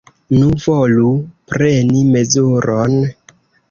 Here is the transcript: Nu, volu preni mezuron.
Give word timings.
Nu, 0.37 0.47
volu 0.63 1.13
preni 1.53 2.05
mezuron. 2.11 3.03